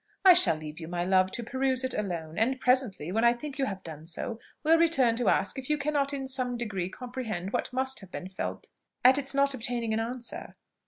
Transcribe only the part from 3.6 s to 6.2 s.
have done so, will return to ask if you cannot